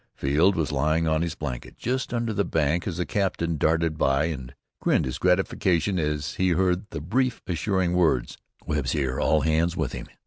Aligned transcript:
Field 0.15 0.55
was 0.55 0.71
lying 0.71 1.07
on 1.07 1.21
his 1.21 1.35
blanket, 1.35 1.77
just 1.77 2.11
under 2.11 2.33
the 2.33 2.43
bank, 2.43 2.87
as 2.87 2.97
the 2.97 3.05
captain 3.05 3.55
darted 3.55 3.99
by, 3.99 4.25
and 4.33 4.55
grinned 4.79 5.05
his 5.05 5.19
gratification 5.19 5.99
as 5.99 6.33
he 6.41 6.49
heard 6.49 6.89
the 6.89 6.99
brief, 6.99 7.39
assuring 7.45 7.93
words: 7.93 8.39
"Webb's 8.65 8.93
here 8.93 9.19
all 9.19 9.41
hands 9.41 9.77
with 9.77 9.91
him." 9.91 10.07